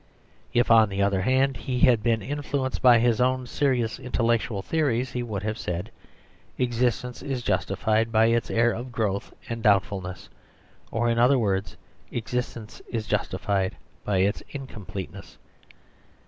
[0.51, 5.11] If, on the other hand, he had been influenced by his own serious intellectual theories
[5.11, 5.91] he would have said,
[6.57, 10.27] "Existence is justified by its air of growth and doubtfulness,"
[10.89, 11.77] or, in other words,
[12.11, 15.37] "Existence is justified by its incompleteness."